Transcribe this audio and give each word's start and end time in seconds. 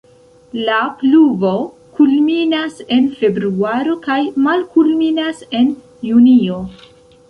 La 0.69 0.77
pluvo 1.01 1.51
kulminas 1.99 2.81
en 2.97 3.11
februaro 3.21 3.97
kaj 4.09 4.19
malkulminas 4.49 5.49
en 5.63 5.75
junio. 6.13 6.65